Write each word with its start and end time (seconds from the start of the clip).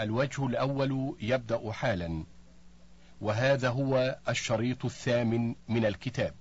الوجه 0.00 0.46
الأول 0.46 1.16
يبدأ 1.20 1.72
حالا 1.72 2.24
وهذا 3.20 3.68
هو 3.68 4.18
الشريط 4.28 4.84
الثامن 4.84 5.54
من 5.68 5.86
الكتاب. 5.86 6.34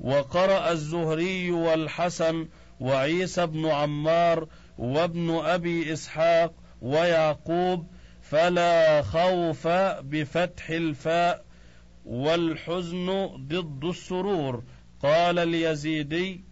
وقرأ 0.00 0.72
الزهري 0.72 1.50
والحسن 1.50 2.48
وعيسى 2.80 3.46
بن 3.46 3.66
عمار 3.66 4.48
وابن 4.78 5.30
أبي 5.30 5.92
إسحاق 5.92 6.54
ويعقوب 6.82 7.86
فلا 8.22 9.02
خوف 9.02 9.68
بفتح 10.02 10.70
الفاء 10.70 11.44
والحزن 12.04 13.26
ضد 13.26 13.84
السرور. 13.84 14.64
قال 15.02 15.38
اليزيدي 15.38 16.44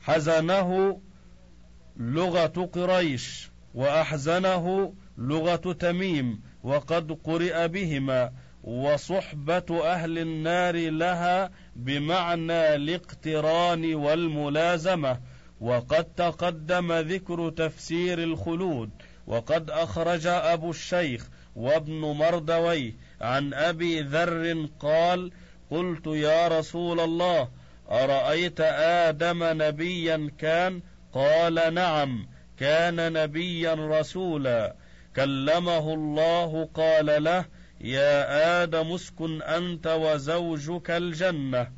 حزنه 0.00 1.00
لغة 1.96 2.68
قريش 2.72 3.50
وأحزنه 3.74 4.94
لغة 5.18 5.72
تميم 5.72 6.40
وقد 6.62 7.18
قرئ 7.24 7.68
بهما 7.68 8.32
وصحبة 8.64 9.84
أهل 9.92 10.18
النار 10.18 10.90
لها 10.90 11.50
بمعنى 11.76 12.74
الاقتران 12.74 13.94
والملازمة 13.94 15.20
وقد 15.60 16.04
تقدم 16.04 16.92
ذكر 16.92 17.50
تفسير 17.50 18.22
الخلود 18.22 18.90
وقد 19.26 19.70
أخرج 19.70 20.26
أبو 20.26 20.70
الشيخ 20.70 21.28
وابن 21.56 22.00
مردويه 22.00 22.92
عن 23.20 23.54
أبي 23.54 24.00
ذر 24.00 24.68
قال 24.80 25.30
قلت 25.70 26.06
يا 26.06 26.48
رسول 26.48 27.00
الله 27.00 27.48
أرأيت 27.90 28.60
آدم 28.60 29.62
نبيا 29.62 30.30
كان 30.38 30.80
قال 31.14 31.74
نعم 31.74 32.28
كان 32.58 33.12
نبيا 33.12 33.74
رسولا. 33.74 34.76
كلمه 35.16 35.94
الله 35.94 36.68
قال 36.74 37.24
له 37.24 37.44
يا 37.80 38.62
آدم 38.62 38.92
اسكن 38.92 39.42
أنت 39.42 39.86
وزوجك 39.86 40.90
الجنة. 40.90 41.68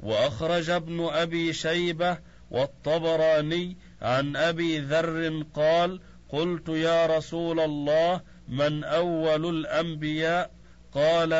وأخرج 0.00 0.70
ابن 0.70 1.08
أبي 1.12 1.52
شيبة 1.52 2.18
والطبراني 2.50 3.76
عن 4.02 4.36
أبي 4.36 4.78
ذر 4.78 5.44
قال 5.54 6.00
قلت 6.28 6.68
يا 6.68 7.06
رسول 7.06 7.60
الله 7.60 8.20
من 8.48 8.84
أول 8.84 9.46
الأنبياء؟ 9.46 10.50
قال 10.92 11.32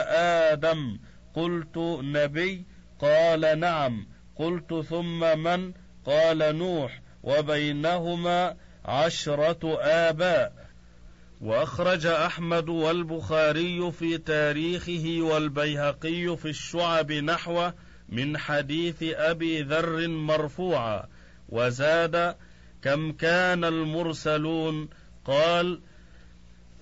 آدم. 0.53 0.99
قلت 1.35 1.79
نبي؟ 2.03 2.67
قال 3.01 3.61
نعم. 3.61 4.07
قلت 4.37 4.75
ثم 4.75 5.39
من؟ 5.39 5.73
قال 6.07 6.59
نوح. 6.59 7.01
وبينهما 7.23 8.57
عشرة 8.85 9.79
آباء. 9.81 10.69
وأخرج 11.41 12.07
أحمد 12.07 12.69
والبخاري 12.69 13.93
في 13.93 14.19
تاريخه 14.19 15.19
والبيهقي 15.21 16.37
في 16.37 16.49
الشعب 16.49 17.13
نحو 17.13 17.71
من 18.09 18.39
حديث 18.39 19.03
أبي 19.03 19.63
ذر 19.63 20.09
مرفوعا. 20.09 21.05
وزاد 21.49 22.35
كم 22.83 23.13
كان 23.13 23.65
المرسلون؟ 23.65 24.89
قال 25.25 25.81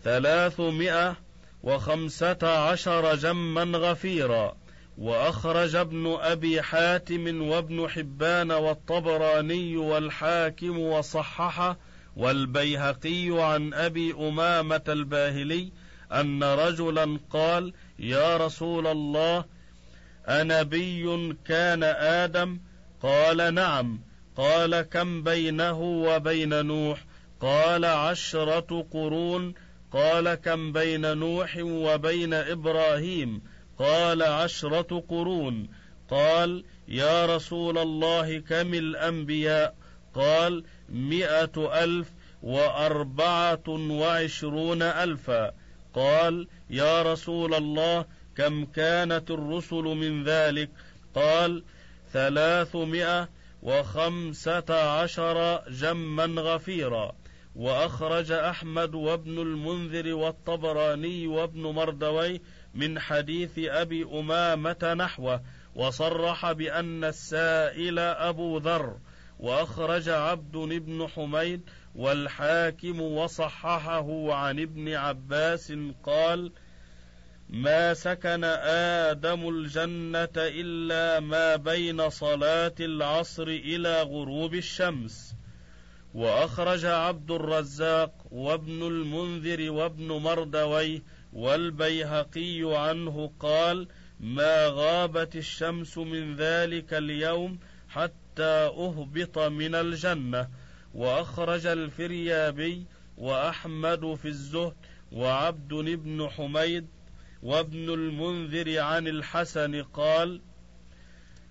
ثلاثمائة 0.05 1.17
وخمسة 1.62 2.39
عشر 2.43 3.15
جما 3.15 3.78
غفيرا. 3.78 4.56
وأخرج 4.99 5.75
ابن 5.75 6.17
أبي 6.21 6.63
حاتم 6.63 7.43
وابن 7.43 7.89
حبان 7.89 8.53
والطبراني 8.53 9.77
والحاكم 9.77 10.79
وصححه 10.79 11.79
والبيهقي 12.17 13.29
عن 13.31 13.75
أبي 13.75 14.15
أمامة 14.15 14.83
الباهلي 14.89 15.73
أن 16.13 16.45
رجلا 16.45 17.19
قال 17.31 17.73
يا 17.99 18.37
رسول 18.37 18.87
الله 18.87 19.45
أنبي 20.29 21.37
كان 21.45 21.83
آدم. 21.83 22.61
قال 23.03 23.55
نعم. 23.55 24.01
قال 24.37 24.81
كم 24.81 25.23
بينه 25.23 25.81
وبين 25.81 26.67
نوح؟ 26.67 27.05
قال 27.41 27.85
عشرة 27.85 28.87
قرون. 28.93 29.55
قال 29.93 30.35
كم 30.35 30.73
بين 30.73 31.17
نوح 31.17 31.56
وبين 31.61 32.35
إبراهيم؟ 32.35 33.43
قال 33.78 34.22
عشرة 34.22 35.04
قرون. 35.09 35.69
قال 36.10 36.64
يا 36.88 37.37
رسول 37.37 37.78
الله 37.78 38.38
كم 38.38 38.75
الأنبياء؟ 38.75 39.75
قال 40.14 40.64
مئة 40.88 41.84
ألف 41.84 42.09
وأربعة 42.42 43.69
وعشرون 43.69 44.82
ألفا. 44.82 45.53
قال 45.94 46.48
يا 46.70 47.03
رسول 47.03 47.54
الله 47.54 48.04
كم 48.37 48.64
كانت 48.64 49.31
الرسل 49.31 49.84
من 49.84 50.25
ذلك؟ 50.25 50.70
قال 51.14 51.62
ثلاثمائة 52.12 53.28
وخمسة 53.62 55.00
عشر 55.00 55.62
جما 55.70 56.43
غفيرا. 56.43 57.12
وأخرج 57.56 58.33
أحمد 58.33 58.94
وابن 58.94 59.39
المنذر 59.39 60.15
والطبراني 60.15 61.27
وابن 61.27 61.61
مردوي 61.61 62.41
من 62.75 62.99
حديث 62.99 63.59
أبي 63.59 64.05
أمامة 64.05 64.94
نحوه 64.99 65.43
وصرح 65.75 66.53
بأن 66.53 67.05
السائل 67.05 67.99
أبو 67.99 68.59
ذر 68.59 68.97
وأخرج 69.39 70.09
عبد 70.09 70.56
بن 70.56 71.06
حميد 71.09 71.61
والحاكم 71.94 73.00
وصححه 73.00 74.34
عن 74.34 74.61
ابن 74.61 74.94
عباس 74.94 75.73
قال 76.05 76.53
ما 77.49 77.94
سكن 77.94 78.44
آدم 79.15 79.49
الجنة 79.49 80.37
إلا 80.37 81.21
ما 81.21 81.56
بين 81.56 82.11
صلاة 82.11 82.75
العصر 82.81 83.47
إلى 83.49 84.03
غروب 84.03 84.55
الشمس. 84.55 85.34
وأخرج 86.16 86.84
عبد 86.84 87.31
الرزاق 87.31 88.27
وابن 88.31 88.82
المنذر 88.82 89.71
وابن 89.71 90.12
مردويه 90.12 91.03
والبيهقي 91.32 92.60
عنه 92.65 93.32
قال 93.41 93.88
ما 94.21 94.66
غابت 94.66 95.37
الشمس 95.37 95.99
من 95.99 96.37
ذلك 96.37 96.94
اليوم 96.94 97.59
حتى 97.88 98.71
أهبط 98.84 99.38
من 99.38 99.75
الجنة. 99.75 100.49
وأخرج 100.94 101.66
الفريابي 101.66 102.87
وأحمد 103.19 104.15
في 104.15 104.28
الزهد 104.28 104.76
وعبد 105.12 105.75
بن 105.75 106.28
حميد 106.28 106.87
وابن 107.43 107.94
المنذر 107.94 108.78
عن 108.78 109.09
الحسن 109.09 109.82
قال 109.82 110.41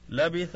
لبث 0.09 0.55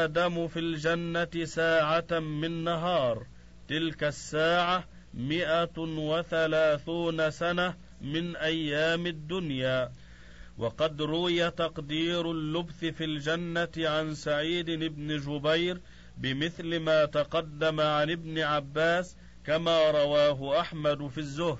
آدم 0.00 0.48
في 0.48 0.58
الجنة 0.58 1.44
ساعة 1.44 2.18
من 2.18 2.64
نهار 2.64 3.26
تلك 3.70 4.04
الساعة 4.04 4.84
مئة 5.14 5.78
وثلاثون 5.78 7.30
سنة 7.30 7.74
من 8.00 8.36
أيام 8.36 9.06
الدنيا. 9.06 9.92
وقد 10.58 11.02
روي 11.02 11.50
تقدير 11.50 12.30
اللبث 12.30 12.84
في 12.84 13.04
الجنة 13.04 13.68
عن 13.78 14.14
سعيد 14.14 14.70
بن 14.70 15.16
جبير 15.18 15.80
بمثل 16.18 16.80
ما 16.80 17.04
تقدم 17.04 17.80
عن 17.80 18.10
ابن 18.10 18.38
عباس 18.38 19.16
كما 19.46 19.90
رواه 19.90 20.60
أحمد 20.60 21.08
في 21.08 21.18
الزهد. 21.18 21.58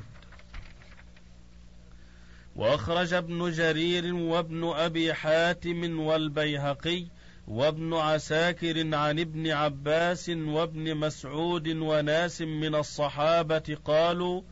وأخرج 2.56 3.14
ابن 3.14 3.50
جرير 3.50 4.14
وابن 4.14 4.64
أبي 4.64 5.14
حاتم 5.14 6.00
والبيهقي 6.00 7.06
وابن 7.50 7.94
عساكر 7.94 8.94
عن 8.94 9.18
ابن 9.18 9.50
عباس 9.50 10.28
وابن 10.28 10.94
مسعود 10.96 11.68
وناس 11.68 12.42
من 12.42 12.74
الصحابة 12.74 13.78
قالوا 13.84 14.42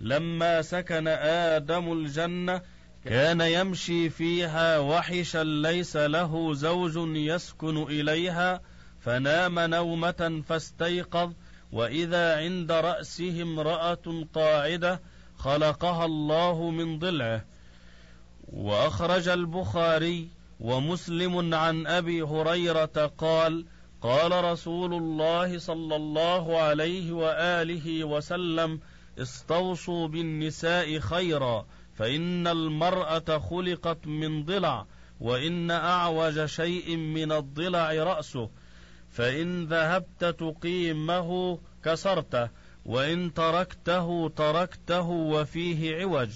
لما 0.00 0.62
سكن 0.62 1.08
آدم 1.08 1.92
الجنة 1.92 2.62
كان 3.04 3.40
يمشي 3.40 4.10
فيها 4.10 4.78
وحشا 4.78 5.44
ليس 5.44 5.96
له 5.96 6.54
زوج 6.54 7.16
يسكن 7.16 7.82
إليها 7.82 8.60
فنام 9.00 9.58
نومة 9.58 10.42
فاستيقظ 10.48 11.32
وإذا 11.72 12.36
عند 12.36 12.72
رأسه 12.72 13.42
امرأة 13.42 14.26
قاعدة 14.34 15.00
خلقها 15.36 16.04
الله 16.04 16.70
من 16.70 16.98
ضلعه 16.98 17.44
وأخرج 18.48 19.28
البخاري 19.28 20.37
ومسلم 20.60 21.54
عن 21.54 21.86
أبي 21.86 22.22
هريرة 22.22 23.12
قال 23.18 23.66
قال 24.02 24.44
رسول 24.44 24.94
الله 24.94 25.58
صلى 25.58 25.96
الله 25.96 26.58
عليه 26.58 27.12
وآله 27.12 28.04
وسلم 28.04 28.80
استوصوا 29.18 30.08
بالنساء 30.08 30.98
خيرا 30.98 31.66
فإن 31.94 32.46
المرأة 32.46 33.38
خلقت 33.38 34.06
من 34.06 34.44
ضلع 34.44 34.86
وإن 35.20 35.70
أعوج 35.70 36.44
شيء 36.44 36.96
من 36.96 37.32
الضلع 37.32 37.92
رأسه 37.92 38.50
فإن 39.10 39.66
ذهبت 39.66 40.24
تقيمه 40.24 41.58
كسرته 41.84 42.48
وإن 42.84 43.34
تركته 43.34 44.28
تركته 44.36 45.08
وفيه 45.08 45.96
عوج. 45.96 46.30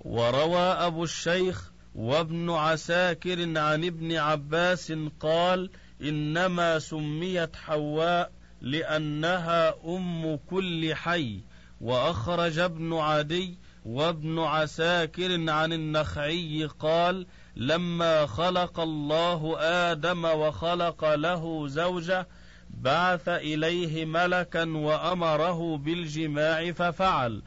وروى 0.00 0.58
أبو 0.58 1.04
الشيخ 1.04 1.72
وابن 1.98 2.50
عساكر 2.50 3.58
عن 3.58 3.84
ابن 3.84 4.16
عباس 4.16 4.92
قال 5.20 5.70
إنما 6.02 6.78
سميت 6.78 7.56
حواء 7.56 8.30
لأنها 8.60 9.74
أم 9.84 10.38
كل 10.50 10.94
حي 10.94 11.40
وأخرج 11.80 12.58
ابن 12.58 12.94
عدي 12.94 13.58
وابن 13.84 14.38
عساكر 14.38 15.50
عن 15.50 15.72
النخعي 15.72 16.68
قال 16.78 17.26
لما 17.56 18.26
خلق 18.26 18.80
الله 18.80 19.56
آدم 19.60 20.24
وخلق 20.24 21.14
له 21.14 21.68
زوجة 21.68 22.26
بعث 22.70 23.28
إليه 23.28 24.04
ملكا 24.04 24.64
وأمره 24.76 25.76
بالجماع 25.76 26.72
ففعل 26.72 27.42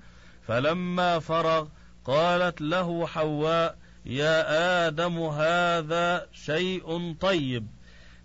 فلما 0.47 1.19
فرغ 1.19 1.67
قالت 2.05 2.61
له 2.61 3.07
حواء 3.07 3.80
يا 4.05 4.87
آدم 4.87 5.19
هذا 5.19 6.27
شيء 6.31 7.15
طيب 7.21 7.67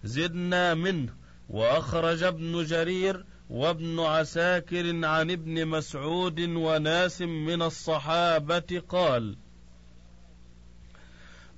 زدنا 0.04 0.74
منه 0.74 1.12
وأخرج 1.48 2.22
ابن 2.22 2.64
جرير 2.64 3.24
وابن 3.50 4.00
عساكر 4.00 5.06
عن 5.06 5.30
ابن 5.30 5.66
مسعود 5.66 6.40
وناس 6.40 7.22
من 7.22 7.62
الصحابة 7.62 8.82
قال 8.88 9.36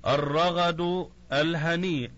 الرغد 0.07 1.09
الهنيء 1.33 2.11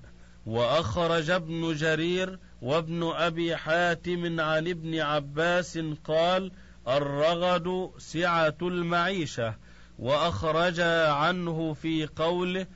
وأخرج 0.45 1.29
ابن 1.29 1.73
جرير 1.73 2.39
وابن 2.61 3.03
أبي 3.03 3.55
حاتم 3.55 4.39
عن 4.39 4.67
ابن 4.67 4.99
عباس 4.99 5.79
قال 6.03 6.51
الرغد 6.87 7.91
سعة 7.97 8.57
المعيشة. 8.61 9.55
واخرج 10.01 10.79
عنه 11.09 11.73
في 11.73 12.05
قوله 12.15 12.67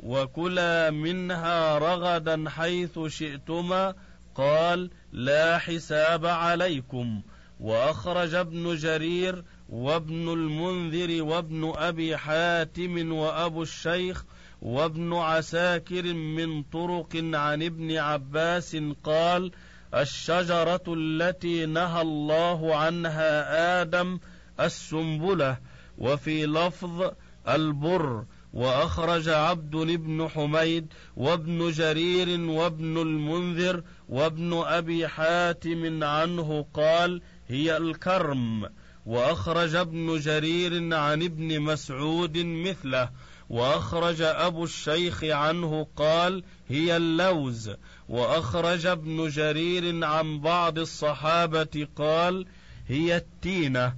وكلا 0.00 0.90
منها 0.90 1.78
رغدا 1.78 2.44
حيث 2.48 2.98
شئتما 3.06 3.94
قال 4.34 4.90
لا 5.12 5.58
حساب 5.58 6.26
عليكم 6.26 7.22
وأخرج 7.60 8.34
ابن 8.34 8.76
جرير 8.76 9.44
وابن 9.68 10.32
المنذر 10.32 11.22
وابن 11.22 11.72
أبي 11.76 12.16
حاتم 12.16 13.12
وأبو 13.12 13.62
الشيخ 13.62 14.24
وابن 14.62 15.14
عساكر 15.14 16.12
من 16.12 16.62
طرق 16.62 17.08
عن 17.14 17.62
ابن 17.62 17.96
عباس 17.96 18.76
قال 19.04 19.52
الشجرة 19.94 20.84
التي 20.88 21.66
نهى 21.66 22.02
الله 22.02 22.76
عنها 22.76 23.82
آدم 23.82 24.18
السنبلة 24.60 25.56
وفي 25.98 26.46
لفظ 26.46 27.10
البر 27.48 28.24
وأخرج 28.54 29.28
عبد 29.28 29.76
بن 29.76 30.28
حميد 30.28 30.86
وابن 31.16 31.70
جرير 31.70 32.40
وابن 32.40 32.98
المنذر 32.98 33.82
وابن 34.08 34.62
أبي 34.66 35.08
حاتم 35.08 36.04
عنه 36.04 36.66
قال 36.74 37.22
هي 37.48 37.76
الكرم. 37.76 38.68
وأخرج 39.06 39.74
ابن 39.74 40.18
جرير 40.18 40.94
عن 40.94 41.22
ابن 41.22 41.60
مسعود 41.60 42.38
مثله. 42.38 43.10
وأخرج 43.50 44.22
أبو 44.22 44.64
الشيخ 44.64 45.24
عنه 45.24 45.86
قال 45.96 46.44
هي 46.68 46.96
اللوز. 46.96 47.70
وأخرج 48.08 48.86
ابن 48.86 49.28
جرير 49.28 50.04
عن 50.04 50.40
بعض 50.40 50.78
الصحابة 50.78 51.88
قال 51.96 52.46
هي 52.88 53.16
التينة. 53.16 53.94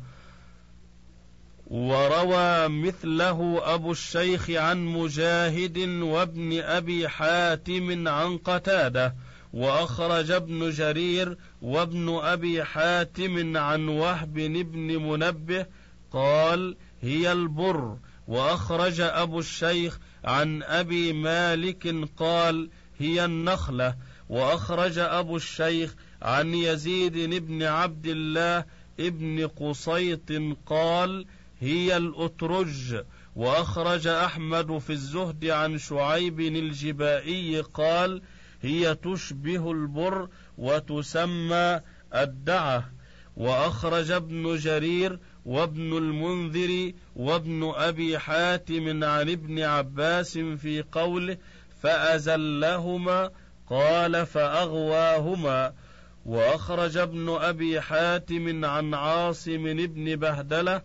وروى 1.66 2.68
مثله 2.68 3.60
أبو 3.74 3.92
الشيخ 3.92 4.50
عن 4.50 4.86
مجاهد 4.86 5.78
وابن 6.02 6.60
أبي 6.60 7.08
حاتم 7.08 8.08
عن 8.08 8.38
قتادة 8.38 9.14
وأخرج 9.52 10.30
ابن 10.30 10.70
جرير 10.70 11.38
وابن 11.62 12.18
أبي 12.22 12.64
حاتم 12.64 13.56
عن 13.56 13.88
وهب 13.88 14.34
بن 14.34 15.02
منبه 15.02 15.66
قال 16.12 16.76
هي 17.02 17.32
البر 17.32 17.96
وأخرج 18.28 19.00
أبو 19.00 19.38
الشيخ 19.38 19.98
عن 20.24 20.62
أبي 20.62 21.12
مالك 21.12 21.94
قال 22.16 22.68
هي 22.98 23.24
النخلة 23.24 23.94
وأخرج 24.28 24.98
أبو 24.98 25.36
الشيخ 25.36 25.94
عن 26.22 26.54
يزيد 26.54 27.46
بن 27.46 27.62
عبد 27.62 28.06
الله 28.06 28.64
ابن 29.00 29.46
قصيط 29.46 30.32
قال 30.66 31.26
هي 31.60 31.96
الأترج 31.96 33.04
وأخرج 33.36 34.06
أحمد 34.06 34.78
في 34.78 34.90
الزهد 34.90 35.44
عن 35.44 35.78
شعيب 35.78 36.40
الجبائي 36.40 37.60
قال 37.60 38.22
هي 38.62 38.94
تشبه 38.94 39.72
البر 39.72 40.28
وتسمى 40.58 41.80
الدعة. 42.14 42.90
وأخرج 43.36 44.10
ابن 44.10 44.56
جرير 44.56 45.18
وابن 45.44 45.96
المنذر 45.96 46.92
وابن 47.16 47.72
أبي 47.76 48.18
حاتم 48.18 49.04
عن 49.04 49.30
ابن 49.30 49.60
عباس 49.60 50.38
في 50.38 50.84
قوله 50.92 51.36
فأزلهما 51.82 53.30
قال 53.70 54.26
فأغواهما. 54.26 55.72
وأخرج 56.26 56.96
ابن 56.96 57.28
أبي 57.40 57.80
حاتم 57.80 58.64
عن 58.64 58.94
عاصم 58.94 59.86
بن 59.86 60.16
بهدلة 60.16 60.82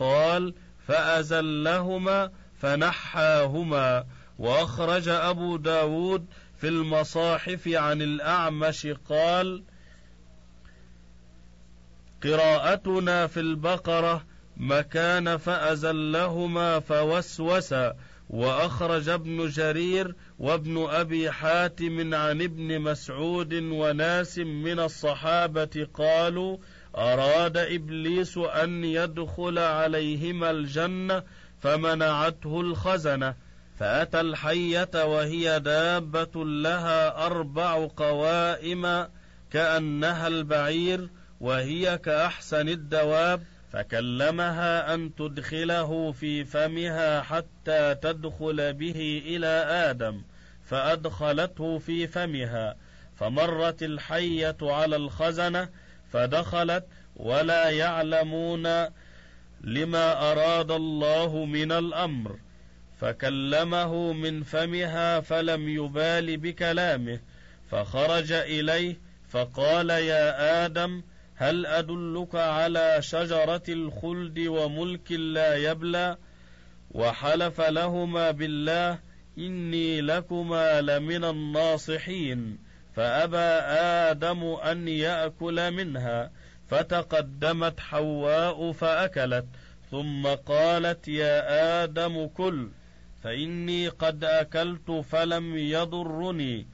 قال 0.00 0.54
فأزلهما 0.86 2.30
فنحاهما 2.60 4.04
وأخرج 4.38 5.08
أبو 5.08 5.56
داود 5.56 6.26
في 6.60 6.68
المصاحف 6.68 7.68
عن 7.68 8.02
الأعمش 8.02 8.86
قال 9.08 9.62
قراءتنا 12.22 13.26
في 13.26 13.40
البقرة 13.40 14.24
مكان 14.56 15.36
فأزلهما 15.36 16.80
فوسوس 16.80 17.74
وأخرج 18.30 19.08
ابن 19.08 19.48
جرير 19.48 20.14
وابن 20.38 20.86
أبي 20.90 21.30
حاتم 21.30 22.14
عن 22.14 22.42
ابن 22.42 22.80
مسعود 22.80 23.54
وناس 23.54 24.38
من 24.38 24.80
الصحابة 24.80 25.88
قالوا 25.94 26.56
أراد 26.96 27.56
إبليس 27.56 28.38
أن 28.38 28.84
يدخل 28.84 29.58
عليهما 29.58 30.50
الجنة 30.50 31.22
فمنعته 31.60 32.60
الخزنة. 32.60 33.34
فأتى 33.80 34.20
الحية 34.20 35.04
وهي 35.04 35.60
دابة 35.60 36.44
لها 36.44 37.26
أربع 37.26 37.88
قوائم 37.96 39.08
كأنها 39.50 40.26
البعير 40.26 41.08
وهي 41.40 41.98
كأحسن 41.98 42.68
الدواب 42.68 43.42
فكلمها 43.72 44.94
أن 44.94 45.14
تدخله 45.14 46.12
في 46.12 46.44
فمها 46.44 47.22
حتى 47.22 47.94
تدخل 47.94 48.72
به 48.72 49.22
إلى 49.26 49.64
آدم 49.90 50.22
فأدخلته 50.64 51.78
في 51.78 52.06
فمها. 52.06 52.76
فمرت 53.16 53.82
الحية 53.82 54.56
على 54.62 54.96
الخزنة 54.96 55.68
فدخلت 56.12 56.84
ولا 57.16 57.70
يعلمون 57.70 58.66
لما 59.60 60.32
أراد 60.32 60.70
الله 60.70 61.44
من 61.44 61.72
الأمر. 61.72 62.38
فكلمه 63.00 64.12
من 64.12 64.42
فمها 64.42 65.20
فلم 65.20 65.68
يبال 65.68 66.36
بكلامه. 66.36 67.20
فخرج 67.70 68.32
إليه 68.32 68.96
فقال 69.28 69.90
يا 69.90 70.64
آدم 70.64 71.02
هل 71.36 71.66
أدلك 71.66 72.34
على 72.34 72.96
شجرة 73.00 73.62
الخلد 73.68 74.38
وملك 74.38 75.12
لا 75.12 75.56
يبلى؟ 75.56 76.16
وحلف 76.90 77.60
لهما 77.60 78.30
بالله 78.30 78.98
إني 79.38 80.00
لكما 80.00 80.80
لمن 80.80 81.24
الناصحين. 81.24 82.69
فأبى 82.96 83.48
آدم 84.10 84.44
أن 84.44 84.88
يأكل 84.88 85.70
منها 85.70 86.30
فتقدمت 86.68 87.80
حواء 87.80 88.72
فأكلت 88.72 89.46
ثم 89.90 90.26
قالت 90.26 91.08
يا 91.08 91.84
آدم 91.84 92.26
كل 92.26 92.68
فإني 93.22 93.88
قد 93.88 94.24
أكلت 94.24 94.90
فلم 94.90 95.56
يضرني 95.56 96.66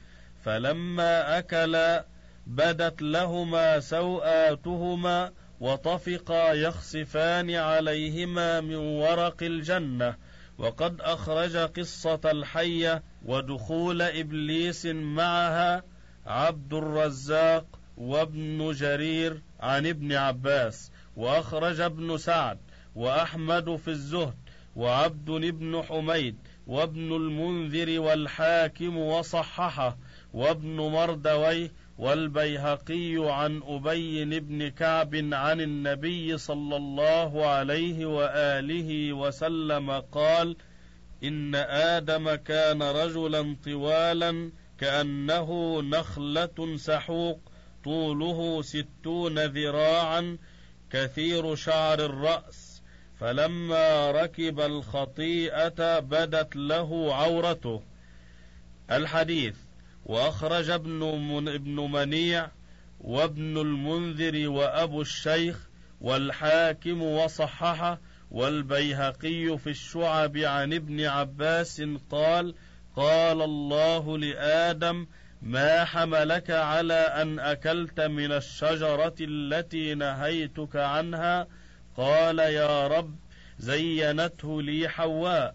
فلما 0.45 1.39
أكلا 1.39 2.05
بدت 2.47 3.03
لهما 3.03 3.81
سوآتهما 3.81 5.33
وطفقا 5.61 6.53
يخصفان 6.53 7.51
عليهما 7.51 8.61
من 8.61 8.77
ورق 8.77 9.43
الجنة. 9.43 10.15
وقد 10.59 11.01
أخرج 11.01 11.57
قصة 11.57 12.21
الحية 12.25 13.03
ودخول 13.25 14.03
إبليس 14.03 14.87
معها 14.87 15.83
عبد 16.27 16.75
الرزاق 16.75 17.67
وابن 17.97 18.73
جرير 18.73 19.43
عن 19.61 19.87
ابن 19.87 20.13
عباس 20.13 20.93
وأخرج 21.17 21.81
ابن 21.81 22.17
سعد 22.17 22.59
وأحمد 22.95 23.77
في 23.77 23.89
الزهد 23.89 24.35
وعبد 24.77 25.31
بن 25.31 25.83
حميد 25.83 26.37
وابن 26.67 27.17
المنذر 27.17 28.01
والحاكم 28.01 28.97
وصححه 28.97 29.97
وابن 30.33 30.77
مردويه 30.77 31.73
والبيهقي 31.99 33.15
عن 33.17 33.63
أبي 33.67 34.41
بن 34.41 34.69
كعب 34.69 35.15
عن 35.33 35.61
النبي 35.61 36.39
صلى 36.39 36.77
الله 36.77 37.47
عليه 37.47 38.07
وآله 38.07 39.13
وسلم 39.13 39.91
قال 39.91 40.57
إن 41.25 41.55
آدم 41.55 42.35
كان 42.35 42.83
رجلا 42.83 43.57
طوالا 43.65 44.51
كأنه 44.79 45.81
نخلة 45.83 46.77
سحوق 46.77 47.41
طوله 47.85 48.63
ستون 48.63 49.39
ذراعا 49.39 50.39
كثير 50.91 51.55
شعر 51.55 52.05
الرأس. 52.05 52.83
فلما 53.21 54.11
ركب 54.11 54.61
الخطيئة 54.61 55.99
بدت 55.99 56.57
له 56.57 57.15
عورته. 57.15 57.83
الحديث 58.91 59.57
وأخرج 60.07 60.71
ابن, 60.71 61.01
من 61.33 61.49
ابن 61.49 61.77
منيع 61.93 62.51
وابن 63.01 63.59
المنذر 63.59 64.49
وأبو 64.49 65.01
الشيخ 65.01 65.69
والحاكم 66.01 67.03
وصححه 67.03 68.01
والبيهقي 68.31 69.59
في 69.59 69.71
الشعب 69.71 70.37
عن 70.37 70.73
ابن 70.73 71.05
عباس 71.05 71.83
قال 72.11 72.55
قال 72.97 73.43
الله 73.43 74.19
لآدم 74.19 75.07
ما 75.43 75.85
حملك 75.85 76.51
على 76.51 76.95
أن 76.95 77.39
أكلت 77.39 78.01
من 78.01 78.33
الشجرة 78.33 79.15
التي 79.21 79.95
نهيتك 79.95 80.77
عنها؟ 80.77 81.47
قال 81.97 82.39
يا 82.39 82.87
رب 82.87 83.15
زينته 83.59 84.63
لي 84.63 84.89
حواء. 84.89 85.55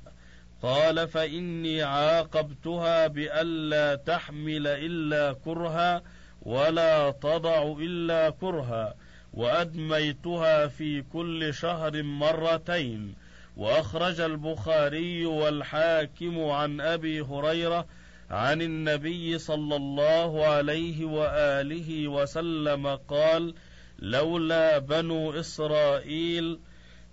قال 0.61 1.07
فإني 1.07 1.83
عاقبتها 1.83 3.07
بألا 3.07 3.95
تحمل 3.95 4.67
إلا 4.67 5.33
كرها 5.45 6.01
ولا 6.41 7.11
تضع 7.11 7.75
إلا 7.79 8.29
كرها 8.29 8.95
وأدميتها 9.33 10.67
في 10.67 11.01
كل 11.01 11.53
شهر 11.53 12.03
مرتين. 12.03 13.15
وأخرج 13.57 14.19
البخاري 14.21 15.25
والحاكم 15.25 16.49
عن 16.49 16.81
أبي 16.81 17.21
هريرة 17.21 17.85
عن 18.29 18.61
النبي 18.61 19.37
صلى 19.37 19.75
الله 19.75 20.45
عليه 20.45 21.05
وآله 21.05 22.07
وسلم 22.07 22.87
قال 22.87 23.55
لولا 23.99 24.77
بنو 24.77 25.31
إسرائيل 25.39 26.59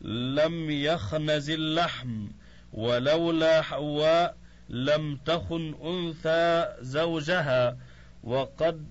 لم 0.00 0.70
يخنز 0.70 1.50
اللحم 1.50 2.28
ولولا 2.72 3.62
حواء 3.62 4.36
لم 4.68 5.16
تخن 5.26 5.74
أنثى 5.84 6.74
زوجها 6.80 7.76
وقد 8.24 8.86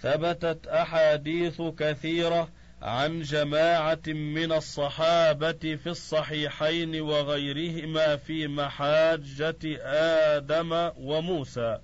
ثبتت 0.00 0.66
أحاديث 0.66 1.62
كثيرة 1.62 2.48
عن 2.82 3.22
جماعة 3.22 4.02
من 4.06 4.52
الصحابة 4.52 5.52
في 5.52 5.86
الصحيحين 5.86 7.00
وغيرهما 7.00 8.16
في 8.16 8.46
محاجة 8.46 9.56
آدم 10.36 10.90
وموسى. 10.98 11.78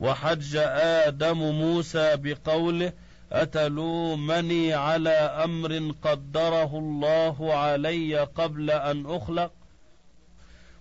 وحج 0.00 0.56
آدم 0.56 1.38
موسى 1.38 2.16
بقوله 2.16 2.92
أتلومني 3.32 4.74
على 4.74 5.10
أمر 5.44 5.92
قدره 6.02 6.78
الله 6.78 7.54
علي 7.54 8.18
قبل 8.18 8.70
أن 8.70 9.06
أخلق؟ 9.06 9.52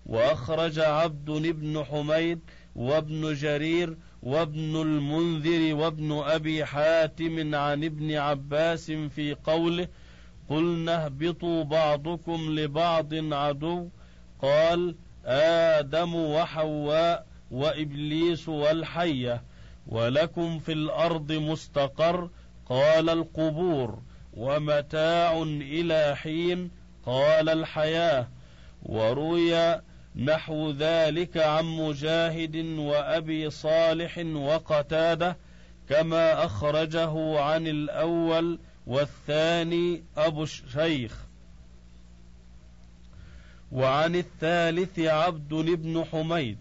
وأخرج 0.06 0.80
عبد 0.80 1.30
بن 1.32 1.84
حميد 1.84 2.40
وابن 2.76 3.34
جرير 3.34 3.98
وابن 4.24 4.82
المنذر 4.82 5.76
وابن 5.76 6.12
أبي 6.12 6.66
حاتم 6.66 7.56
عن 7.56 7.84
ابن 7.84 8.16
عباس 8.16 8.92
في 8.92 9.34
قوله 9.44 9.88
قلنا 10.50 11.06
اهبطوا 11.06 11.64
بعضكم 11.64 12.60
لبعض 12.60 13.34
عدو. 13.34 13.90
قال 14.42 14.96
آدم 15.26 16.16
وحواء 16.16 17.26
وإبليس 17.52 18.50
والحية 18.50 19.44
ولكم 19.88 20.60
في 20.60 20.72
الأرض 20.72 21.32
مستقر. 21.32 22.30
قال 22.70 23.10
القبور 23.10 24.00
ومتاع 24.34 25.42
إلى 25.62 26.16
حين. 26.16 26.72
قال 27.06 27.50
الحياة. 27.50 28.28
وروي 28.84 29.82
نحو 30.16 30.72
ذلك 30.72 31.38
عن 31.38 31.66
مجاهد 31.66 32.56
وأبي 32.56 33.50
صالح 33.50 34.18
وقتادة 34.18 35.38
كما 35.90 36.46
أخرجه 36.46 37.40
عن 37.40 37.68
الأول 37.68 38.60
والثاني 38.88 40.04
أبو 40.18 40.44
الشيخ. 40.44 41.30
وعن 43.72 44.16
الثالث 44.16 45.00
عبد 45.00 45.54
بن 45.54 46.04
حميد 46.12 46.58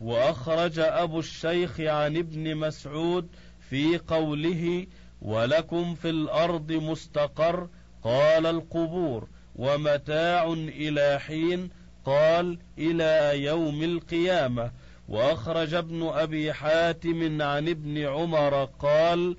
وأخرج 0.00 0.78
أبو 0.78 1.18
الشيخ 1.18 1.80
عن 1.80 2.16
ابن 2.16 2.56
مسعود 2.56 3.28
في 3.70 3.98
قوله 3.98 4.86
ولكم 5.22 5.94
في 5.94 6.10
الأرض 6.10 6.72
مستقر 6.72 7.68
قال 8.02 8.46
القبور 8.46 9.28
ومتاع 9.56 10.52
إلى 10.52 11.20
حين 11.20 11.70
قال 12.06 12.58
إلى 12.78 13.42
يوم 13.44 13.82
القيامة. 13.82 14.70
وأخرج 15.08 15.74
ابن 15.74 16.08
أبي 16.08 16.52
حاتم 16.52 17.42
عن 17.42 17.68
ابن 17.68 17.98
عمر 17.98 18.64
قال 18.64 19.36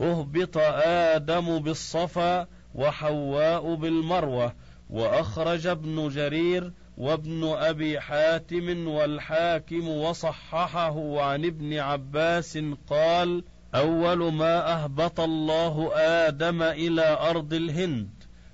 أهبط 0.00 0.56
آدم 0.84 1.58
بالصفا 1.58 2.46
وحواء 2.74 3.74
بالمروة. 3.74 4.52
وأخرج 4.90 5.66
ابن 5.66 6.08
جرير 6.08 6.72
وابن 6.98 7.44
أبي 7.44 8.00
حاتم 8.00 8.88
والحاكم 8.88 9.88
وصححه 9.88 11.20
عن 11.20 11.44
ابن 11.44 11.78
عباس 11.78 12.58
قال 12.90 13.44
أول 13.74 14.32
ما 14.32 14.72
أهبط 14.72 15.20
الله 15.20 15.90
آدم 15.94 16.62
إلى 16.62 17.18
أرض 17.20 17.54
الهند. 17.54 18.10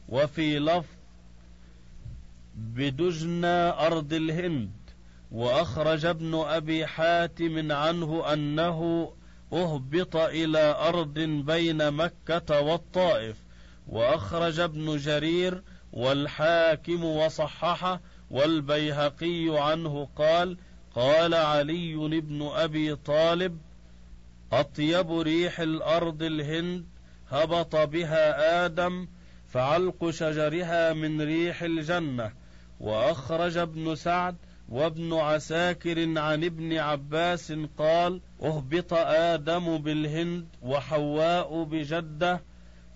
وفي 0.09 0.59
لفظ 0.59 0.94
بدجنى 2.57 3.71
أرض 3.87 4.13
الهند 4.13 4.71
وأخرج 5.33 6.05
ابن 6.05 6.35
أبي 6.35 6.87
حاتم 6.87 7.73
عنه 7.73 8.33
أنه 8.33 9.11
أهبط 9.53 10.17
إلى 10.17 10.77
أرض 10.79 11.19
بين 11.21 11.91
مكة 11.91 12.61
والطائف 12.61 13.37
وأخرج 13.89 14.61
ابن 14.61 14.97
جرير 14.97 15.63
والحاكم 15.93 17.05
وصححه 17.05 18.01
والبيهقي 18.31 19.49
عنه 19.49 20.09
قال 20.17 20.57
قال 20.95 21.35
علي 21.35 22.21
بن 22.21 22.51
أبي 22.55 22.97
طالب 22.97 23.59
أطيب 24.53 25.13
ريح 25.13 25.61
الأرض 25.61 26.23
الهند 26.23 26.87
هبط 27.31 27.77
بها 27.77 28.65
آدم 28.67 29.09
فعلق 29.49 30.11
شجرها 30.11 30.93
من 30.93 31.21
ريح 31.21 31.63
الجنة. 31.63 32.44
وأخرج 32.85 33.57
ابن 33.57 33.95
سعد 33.95 34.37
وابن 34.69 35.13
عساكر 35.15 36.19
عن 36.19 36.45
ابن 36.45 36.79
عباس 36.79 37.53
قال 37.79 38.21
أهبط 38.43 38.93
آدم 38.93 39.79
بالهند 39.79 40.47
وحواء 40.63 41.65
بجدة 41.65 42.41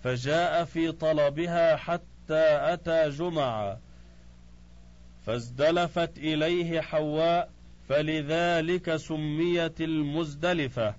فجاء 0.03 0.63
في 0.63 0.91
طلبها 0.91 1.75
حتى 1.75 2.03
أتى 2.73 3.09
جمعا 3.09 3.77
فازدلفت 5.25 6.17
إليه 6.17 6.81
حواء 6.81 7.49
فلذلك 7.89 8.95
سميت 8.95 9.81
المزدلفة 9.81 10.95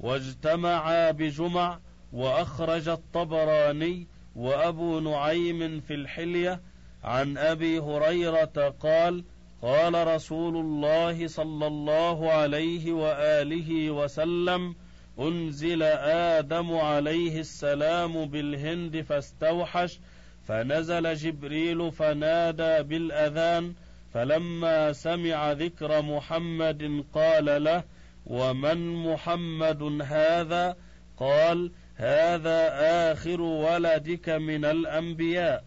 واجتمعا 0.00 1.10
بجمع 1.10 1.78
وأخرج 2.12 2.88
الطبراني 2.88 4.06
وأبو 4.36 5.00
نعيم 5.00 5.80
في 5.80 5.94
الحلية 5.94 6.60
عن 7.04 7.38
أبي 7.38 7.78
هريرة 7.78 8.74
قال 8.80 9.24
قال 9.62 10.06
رسول 10.06 10.56
الله 10.56 11.26
صلى 11.26 11.66
الله 11.66 12.32
عليه 12.32 12.92
وآله 12.92 13.90
وسلم 13.90 14.74
أنزل 15.18 15.82
آدم 16.32 16.76
عليه 16.76 17.40
السلام 17.40 18.24
بالهند 18.24 19.00
فاستوحش 19.00 20.00
فنزل 20.48 21.14
جبريل 21.14 21.92
فنادى 21.92 22.82
بالأذان 22.82 23.74
فلما 24.14 24.92
سمع 24.92 25.52
ذكر 25.52 26.02
محمد 26.02 27.04
قال 27.14 27.64
له 27.64 27.84
ومن 28.26 28.96
محمد 28.96 29.82
هذا؟ 30.02 30.76
قال 31.16 31.72
هذا 31.96 32.68
آخر 33.12 33.40
ولدك 33.40 34.28
من 34.28 34.64
الأنبياء. 34.64 35.64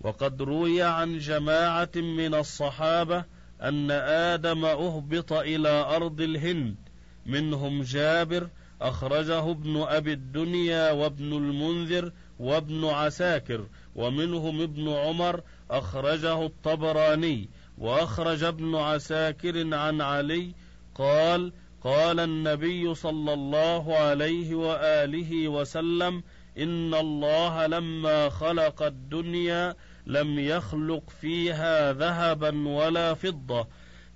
وقد 0.00 0.42
روي 0.42 0.82
عن 0.82 1.18
جماعة 1.18 1.90
من 1.96 2.34
الصحابة 2.34 3.24
أن 3.62 3.90
آدم 3.90 4.64
أهبط 4.64 5.32
إلى 5.32 5.68
أرض 5.68 6.20
الهند. 6.20 6.76
منهم 7.26 7.82
جابر 7.82 8.48
أخرجه 8.82 9.50
ابن 9.50 9.82
أبي 9.82 10.12
الدنيا 10.12 10.90
وابن 10.92 11.32
المنذر 11.32 12.12
وابن 12.38 12.84
عساكر 12.84 13.66
ومنهم 13.96 14.60
ابن 14.60 14.88
عمر 14.88 15.40
أخرجه 15.70 16.46
الطبراني 16.46 17.48
وأخرج 17.78 18.44
ابن 18.44 18.74
عساكر 18.74 19.74
عن 19.74 20.00
علي 20.00 20.54
قال 20.94 21.52
قال 21.84 22.20
النبي 22.20 22.94
صلى 22.94 23.34
الله 23.34 23.96
عليه 23.96 24.54
وآله 24.54 25.48
وسلم 25.48 26.22
إن 26.58 26.94
الله 26.94 27.66
لما 27.66 28.28
خلق 28.28 28.82
الدنيا 28.82 29.74
لم 30.06 30.38
يخلق 30.38 31.10
فيها 31.20 31.92
ذهبا 31.92 32.68
ولا 32.68 33.14
فضة 33.14 33.66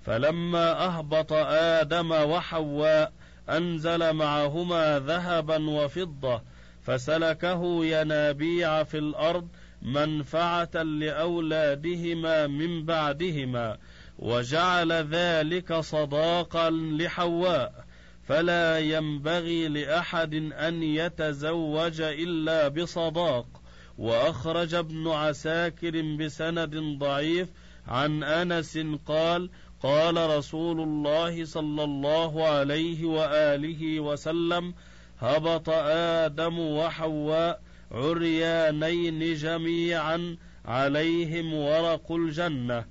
فلما 0.01 0.85
أهبط 0.85 1.33
آدم 1.33 2.11
وحواء 2.11 3.13
أنزل 3.49 4.13
معهما 4.13 4.99
ذهبا 4.99 5.69
وفضة 5.69 6.41
فسلكه 6.81 7.85
ينابيع 7.85 8.83
في 8.83 8.97
الأرض 8.97 9.47
منفعة 9.81 10.83
لأولادهما 10.83 12.47
من 12.47 12.85
بعدهما 12.85 13.77
وجعل 14.19 14.91
ذلك 14.91 15.73
صداقا 15.73 16.69
لحواء 16.69 17.82
فلا 18.27 18.79
ينبغي 18.79 19.67
لأحد 19.67 20.33
أن 20.53 20.83
يتزوج 20.83 22.01
إلا 22.01 22.67
بصداق. 22.67 23.63
وأخرج 23.97 24.73
ابن 24.73 25.07
عساكر 25.07 26.01
بسند 26.19 26.75
ضعيف 26.99 27.49
عن 27.87 28.23
أنس 28.23 28.77
قال 29.07 29.49
قال 29.83 30.37
رسول 30.37 30.81
الله 30.81 31.45
صلى 31.45 31.83
الله 31.83 32.47
عليه 32.47 33.05
وآله 33.05 33.99
وسلم 33.99 34.73
هبط 35.19 35.69
آدم 35.69 36.59
وحواء 36.59 37.61
عريانين 37.91 39.33
جميعا 39.33 40.37
عليهم 40.65 41.53
ورق 41.53 42.11
الجنة. 42.11 42.85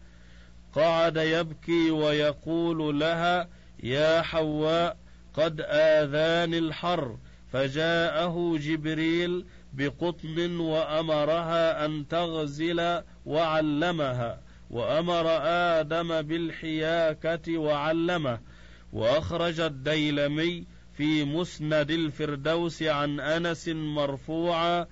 قعد 0.75 1.17
يبكي 1.17 1.91
ويقول 1.91 3.01
لها 3.01 3.49
يا 3.83 4.23
حواء 4.23 4.97
قد 5.35 5.61
آذاني 5.61 6.59
الحر 6.59 7.19
فجاءه 7.53 8.57
جبريل 8.59 9.45
بقطن 9.73 10.61
وأمرها 10.61 11.85
أن 11.85 12.09
تغزل 12.09 13.03
وعلمها 13.27 14.41
وأمر 14.71 15.25
آدم 15.81 16.23
بالحياكة 16.23 17.59
وعلمه. 17.59 18.39
وأخرج 18.93 19.61
الديلمي 19.61 20.65
في 20.97 21.25
مسند 21.25 21.91
الفردوس 21.91 22.83
عن 22.83 23.21
أنس 23.21 23.69
مرفوعا 23.69 24.87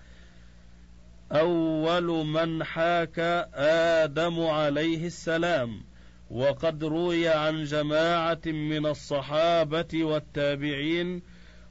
أول 1.32 2.26
من 2.26 2.64
حاك 2.64 3.18
آدم 3.54 4.40
عليه 4.40 5.06
السلام. 5.06 5.89
وقد 6.30 6.84
روي 6.84 7.28
عن 7.28 7.64
جماعة 7.64 8.40
من 8.46 8.86
الصحابة 8.86 10.04
والتابعين 10.04 11.22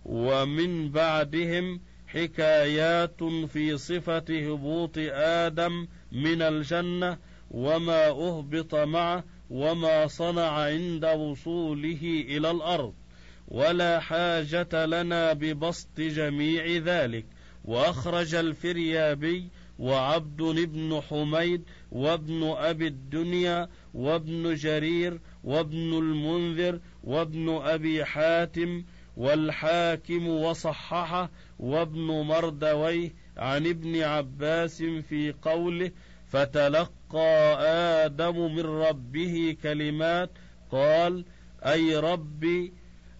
ومن 0.06 0.92
بعدهم 0.92 1.82
حكايات 2.08 3.24
في 3.24 3.78
صفة 3.78 4.25
هبوط 4.30 4.98
آدم 5.13 5.88
من 6.12 6.42
الجنة 6.42 7.17
وما 7.52 8.08
أهبط 8.08 8.76
معه 8.76 9.24
وما 9.50 10.08
صنع 10.08 10.50
عند 10.50 11.06
وصوله 11.06 12.24
إلى 12.28 12.52
الأرض. 12.52 12.93
ولا 13.48 14.00
حاجة 14.00 14.86
لنا 14.86 15.34
ببسط 15.34 15.98
جميع 15.98 16.65
ذلك. 16.65 17.26
وأخرج 17.65 18.36
الفريابي 18.36 19.50
وعبد 19.80 20.41
بن 20.41 21.02
حميد 21.10 21.63
وابن 21.91 22.43
أبي 22.58 22.88
الدنيا 22.88 23.69
وابن 23.93 24.54
جرير 24.54 25.19
وابن 25.43 25.97
المنذر 25.97 26.80
وابن 27.04 27.49
أبي 27.49 28.06
حاتم 28.06 28.84
والحاكم 29.17 30.28
وصححه 30.28 31.30
وابن 31.60 32.06
مردويه 32.21 33.13
عن 33.38 33.67
ابن 33.67 34.02
عباس 34.02 34.84
في 34.84 35.34
قوله 35.41 35.91
فتلقى 36.28 37.58
آدم 38.06 38.56
من 38.56 38.65
ربه 38.65 39.58
كلمات 39.63 40.30
قال 40.71 41.25
أي 41.65 41.97
ربي 41.97 42.73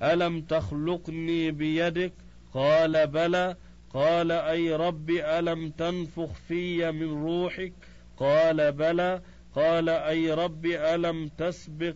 ألم 0.04 0.42
تخلقني 0.42 1.52
بيدك 1.52 2.14
قال 2.54 3.08
بلى 3.08 3.56
قال 3.94 4.32
أي 4.32 4.76
رب 4.76 5.10
ألم 5.10 5.70
تنفخ 5.70 6.34
في 6.48 6.92
من 6.92 7.24
روحك 7.24 7.74
قال 8.18 8.72
بلى 8.72 9.22
قال 9.56 9.90
أي 9.90 10.34
رب 10.34 10.66
ألم 10.66 11.28
تسبق 11.28 11.96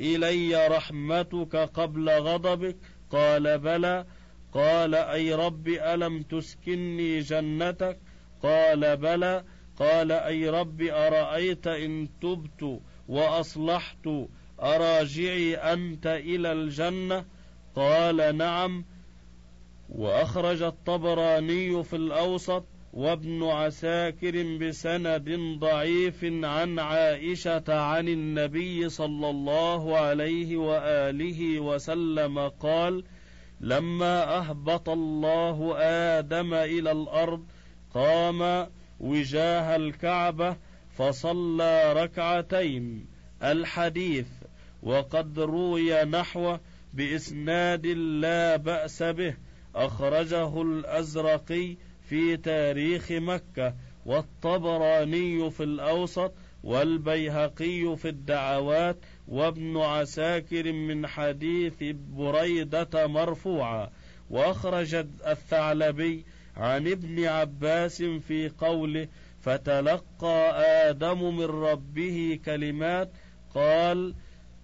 إلي 0.00 0.68
رحمتك 0.68 1.56
قبل 1.56 2.10
غضبك؟ 2.10 2.76
قال 3.10 3.58
بلى. 3.58 4.06
قال 4.52 4.94
أي 4.94 5.34
رب 5.34 5.68
ألم 5.68 6.22
تسكني 6.22 7.18
جنتك؟ 7.18 7.98
قال 8.42 8.96
بلى. 8.96 9.44
قال 9.76 10.12
أي 10.12 10.48
رب 10.48 10.82
أرأيت 10.82 11.66
إن 11.66 12.08
تبت 12.20 12.80
وأصلحت 13.08 14.08
أراجعي 14.60 15.56
أنت 15.56 16.06
إلى 16.06 16.52
الجنة؟ 16.52 17.24
قال 17.76 18.36
نعم. 18.36 18.84
وأخرج 19.88 20.62
الطبراني 20.62 21.84
في 21.84 21.96
الأوسط. 21.96 22.64
وابن 22.98 23.42
عساكر 23.42 24.56
بسند 24.58 25.30
ضعيف 25.58 26.24
عن 26.24 26.78
عائشة 26.78 27.64
عن 27.68 28.08
النبي 28.08 28.88
صلى 28.88 29.30
الله 29.30 29.98
عليه 29.98 30.56
وآله 30.56 31.60
وسلم 31.60 32.38
قال: 32.48 33.04
لما 33.60 34.38
أهبط 34.38 34.88
الله 34.88 35.76
آدم 36.18 36.54
إلى 36.54 36.92
الأرض 36.92 37.44
قام 37.94 38.66
وجاه 39.00 39.76
الكعبة 39.76 40.56
فصلى 40.96 41.92
ركعتين 41.92 43.06
الحديث 43.42 44.28
وقد 44.82 45.38
روي 45.38 46.04
نحوه 46.04 46.60
بإسناد 46.94 47.86
لا 47.86 48.56
بأس 48.56 49.02
به 49.02 49.34
أخرجه 49.74 50.62
الأزرقي 50.62 51.76
في 52.08 52.36
تاريخ 52.36 53.12
مكة 53.12 53.74
والطبراني 54.06 55.50
في 55.50 55.62
الأوسط 55.62 56.32
والبيهقي 56.64 57.96
في 57.96 58.08
الدعوات 58.08 58.96
وابن 59.28 59.76
عساكر 59.76 60.72
من 60.72 61.06
حديث 61.06 61.74
بريدة 62.16 63.06
مرفوعا 63.06 63.90
وأخرج 64.30 64.94
الثعلبي 65.26 66.24
عن 66.56 66.88
ابن 66.88 67.24
عباس 67.24 68.02
في 68.02 68.48
قوله 68.48 69.08
فتلقى 69.40 70.62
آدم 70.90 71.36
من 71.36 71.44
ربه 71.44 72.40
كلمات 72.44 73.10
قال 73.54 74.14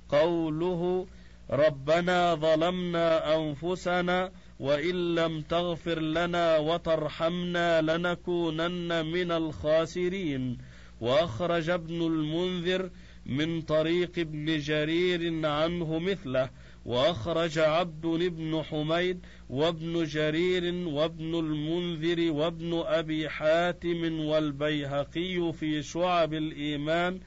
قوله 0.08 1.06
ربنا 1.50 2.34
ظلمنا 2.34 3.36
أنفسنا 3.36 4.30
وإن 4.64 5.14
لم 5.14 5.40
تغفر 5.40 6.00
لنا 6.00 6.58
وترحمنا 6.58 7.80
لنكونن 7.82 9.06
من 9.06 9.32
الخاسرين. 9.32 10.58
وأخرج 11.00 11.70
ابن 11.70 12.02
المنذر 12.02 12.90
من 13.26 13.62
طريق 13.62 14.18
ابن 14.18 14.58
جرير 14.58 15.46
عنه 15.46 15.98
مثله. 15.98 16.50
وأخرج 16.84 17.58
عبد 17.58 18.06
بن 18.06 18.62
حميد 18.62 19.26
وابن 19.50 20.04
جرير 20.04 20.88
وابن 20.88 21.34
المنذر 21.34 22.32
وابن 22.32 22.82
أبي 22.86 23.28
حاتم 23.28 24.20
والبيهقي 24.20 25.52
في 25.52 25.82
شعب 25.82 26.34
الإيمان 26.34 27.20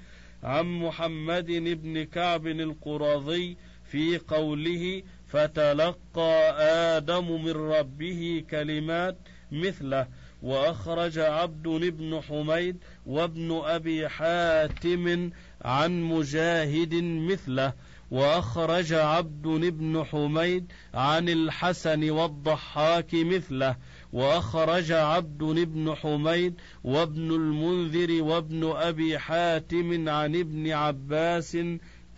عن 0.43 0.65
محمد 0.65 1.51
بن 1.51 2.03
كعب 2.03 2.47
القرظي 2.47 3.57
في 3.83 4.17
قوله 4.17 5.03
فتلقى 5.27 6.53
آدم 6.97 7.43
من 7.43 7.51
ربه 7.51 8.43
كلمات 8.49 9.17
مثله 9.51 10.07
وأخرج 10.43 11.19
عبد 11.19 11.67
بن 11.67 12.21
حميد 12.21 12.77
وابن 13.05 13.61
أبي 13.65 14.09
حاتم 14.09 15.29
عن 15.61 16.01
مجاهد 16.01 16.93
مثله 17.03 17.73
وأخرج 18.11 18.93
عبد 18.93 19.47
بن 19.47 20.03
حميد 20.03 20.71
عن 20.93 21.29
الحسن 21.29 22.09
والضحاك 22.09 23.13
مثله 23.13 23.75
وأخرج 24.13 24.91
عبد 24.91 25.43
بن 25.43 25.95
حميد 25.95 26.53
وابن 26.83 27.31
المنذر 27.31 28.23
وابن 28.23 28.71
أبي 28.75 29.19
حاتم 29.19 30.09
عن 30.09 30.35
ابن 30.35 30.71
عباس 30.71 31.57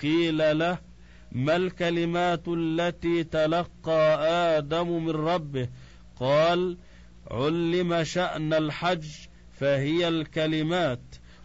قيل 0.02 0.60
له 0.60 0.89
ما 1.32 1.56
الكلمات 1.56 2.44
التي 2.48 3.24
تلقى 3.24 4.28
آدم 4.58 5.06
من 5.06 5.12
ربه؟ 5.12 5.70
قال 6.20 6.78
علم 7.32 8.04
شأن 8.04 8.54
الحج 8.54 9.08
فهي 9.60 10.08
الكلمات. 10.08 11.02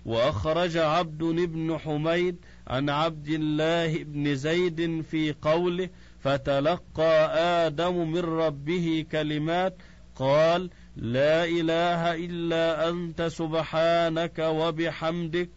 وأخرج 0.06 0.76
عبد 0.76 1.22
بن 1.24 1.78
حميد 1.78 2.36
عن 2.66 2.90
عبد 2.90 3.28
الله 3.28 4.04
بن 4.04 4.34
زيد 4.34 5.00
في 5.10 5.34
قوله 5.42 5.88
فتلقى 6.20 7.38
آدم 7.66 8.10
من 8.10 8.20
ربه 8.20 9.06
كلمات. 9.12 9.76
قال 10.16 10.70
لا 10.96 11.44
إله 11.44 12.14
إلا 12.14 12.88
أنت 12.88 13.22
سبحانك 13.22 14.38
وبحمدك. 14.38 15.50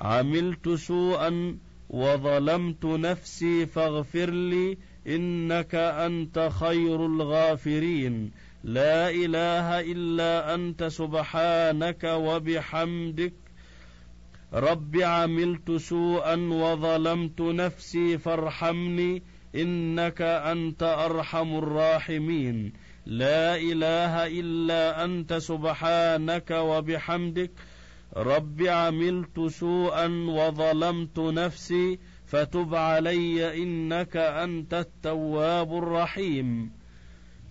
عملت 0.00 0.68
سوءا 0.68 1.58
وظلمت 1.92 2.84
نفسي 2.84 3.66
فاغفر 3.66 4.30
لي 4.30 4.78
إنك 5.06 5.74
أنت 5.74 6.50
خير 6.60 7.06
الغافرين. 7.06 8.30
لا 8.64 9.10
إله 9.10 9.80
إلا 9.80 10.54
أنت 10.54 10.84
سبحانك 10.84 12.04
وبحمدك. 12.04 13.32
رب 14.54 14.96
عملت 14.96 15.72
سوءا 15.72 16.36
وظلمت 16.36 17.40
نفسي 17.40 18.18
فارحمني 18.18 19.22
إنك 19.54 20.22
أنت 20.22 20.82
أرحم 20.82 21.56
الراحمين. 21.56 22.72
لا 23.06 23.56
إله 23.56 24.26
إلا 24.26 25.04
أنت 25.04 25.34
سبحانك 25.34 26.50
وبحمدك. 26.50 27.50
رب 28.16 28.62
عملت 28.62 29.40
سوءا 29.40 30.06
وظلمت 30.28 31.18
نفسي 31.18 31.98
فتب 32.26 32.74
علي 32.74 33.62
إنك 33.62 34.16
أنت 34.16 34.74
التواب 34.74 35.74
الرحيم. 35.76 36.72